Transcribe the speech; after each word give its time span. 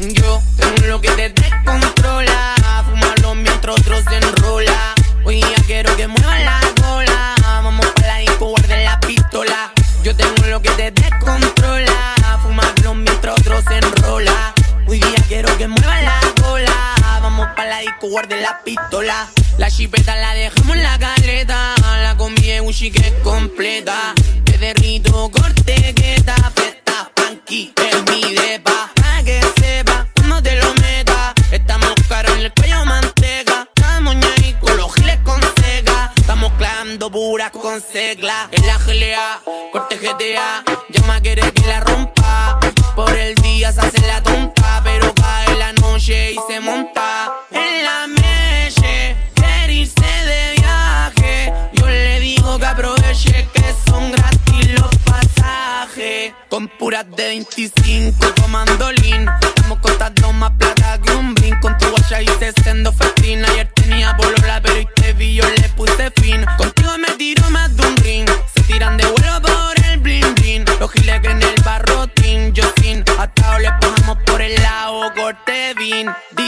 Yo 0.00 0.40
tengo 0.56 0.86
lo 0.86 1.00
que 1.00 1.10
te 1.10 1.28
descontrola. 1.30 2.54
Fumarlo 2.88 3.34
mientras 3.34 3.80
otros 3.80 4.04
se 4.08 4.16
enrola. 4.16 4.94
Hoy 5.24 5.36
día 5.36 5.56
quiero 5.66 5.96
que 5.96 6.06
mueva 6.06 6.38
la 6.38 6.60
cola. 6.80 7.34
Vamos 7.42 7.84
para 7.96 8.06
la 8.06 8.18
disco, 8.18 8.46
guarde 8.46 8.84
la 8.84 9.00
pistola. 9.00 9.72
Yo 10.04 10.14
tengo 10.14 10.46
lo 10.46 10.62
que 10.62 10.70
te 10.70 10.92
descontrola. 10.92 12.14
Fumarlo 12.44 12.94
mientras 12.94 13.40
otros 13.40 13.64
se 13.66 13.78
enrola. 13.78 14.54
Hoy 14.86 15.00
día 15.00 15.24
quiero 15.26 15.58
que 15.58 15.66
mueva 15.66 16.00
la 16.00 16.20
cola. 16.40 16.94
Vamos 17.20 17.48
para 17.56 17.68
la 17.68 17.78
disco, 17.80 18.08
guarde 18.08 18.40
la 18.40 18.62
pistola. 18.62 19.28
La 19.56 19.68
chipeta 19.68 20.14
la 20.14 20.32
dejamos 20.34 20.76
en 20.76 20.82
la 20.84 20.96
caleta. 20.96 21.74
La 22.02 22.16
combi 22.16 22.46
de 22.46 22.60
Gucci 22.60 22.92
que 22.92 23.08
es 23.08 23.14
completa. 23.24 24.14
Puras 37.18 37.50
con 37.50 37.80
segla. 37.80 38.48
En 38.52 38.64
la 38.64 38.78
GLA, 38.78 39.40
corte 39.72 39.96
GTA. 39.96 40.62
Llama 40.88 41.20
quiere 41.20 41.50
que 41.52 41.66
la 41.66 41.80
rompa. 41.80 42.60
Por 42.94 43.12
el 43.12 43.34
día 43.36 43.72
se 43.72 43.80
hace 43.80 44.06
la 44.06 44.22
tonta. 44.22 44.80
Pero 44.84 45.12
cae 45.14 45.56
la 45.56 45.72
noche 45.72 46.34
y 46.34 46.38
se 46.48 46.60
monta. 46.60 47.32
En 47.50 47.84
la 47.84 48.06
meche, 48.06 49.16
quiere 49.34 49.72
irse 49.74 50.10
de 50.30 50.54
viaje. 50.58 51.52
Yo 51.72 51.88
le 51.88 52.20
digo 52.20 52.56
que 52.56 52.66
aproveche 52.66 53.48
que 53.52 53.74
son 53.88 54.12
gratis 54.12 54.80
los 54.80 54.94
pasajes. 55.04 56.32
Con 56.48 56.68
puras 56.68 57.04
de 57.16 57.26
25 57.34 58.32
tomando 58.34 58.92
lean. 58.92 59.26
Estamos 59.42 59.78
contando 59.80 60.32
más 60.34 60.52
plata 60.52 60.77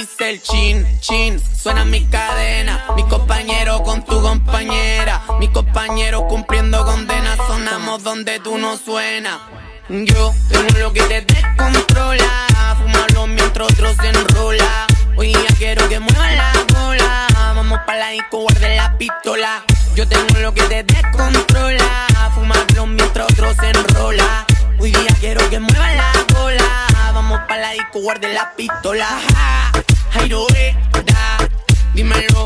dice 0.00 0.30
el 0.30 0.42
chin, 0.42 0.86
chin. 1.00 1.40
Suena 1.40 1.84
mi 1.84 2.04
cadena. 2.06 2.86
Mi 2.96 3.04
compañero 3.04 3.82
con 3.82 4.04
tu 4.04 4.20
compañera. 4.20 5.22
Mi 5.38 5.48
compañero 5.48 6.26
cumpliendo 6.26 6.84
condena. 6.84 7.36
Sonamos 7.36 8.02
donde 8.02 8.40
tú 8.40 8.56
no 8.58 8.76
suenas. 8.76 9.38
Yo 9.88 10.32
tengo 10.48 10.78
lo 10.78 10.92
que 10.92 11.02
te 11.02 11.20
descontrola. 11.20 12.46
Fumarlo 12.78 13.26
mientras 13.26 13.72
otros 13.72 13.96
se 13.96 14.08
enrola. 14.08 14.86
Hoy 15.16 15.28
día 15.28 15.48
quiero 15.58 15.88
que 15.88 16.00
mueva 16.00 16.30
la 16.30 16.52
cola. 16.72 17.26
Vamos 17.54 17.80
para 17.86 17.98
la 17.98 18.08
disco, 18.10 18.38
guarde 18.38 18.76
la 18.76 18.96
pistola. 18.96 19.62
Yo 19.94 20.08
tengo 20.08 20.38
lo 20.40 20.54
que 20.54 20.62
te 20.62 20.82
descontrola. 20.82 22.06
Fumarlo 22.34 22.86
mientras 22.86 23.30
otros 23.32 23.56
se 23.56 23.68
enrola. 23.68 24.46
Hoy 24.78 24.92
día 24.92 25.14
quiero 25.20 25.48
que 25.50 25.60
mueva 25.60 25.92
la 25.94 26.12
cola. 26.32 26.86
Vamos 27.12 27.40
para 27.46 27.60
la 27.60 27.70
disco, 27.72 28.00
guarde 28.00 28.32
la 28.32 28.54
pistola. 28.56 29.08
Jairo, 30.12 30.46
da. 31.06 31.48
Dímelo, 31.94 32.39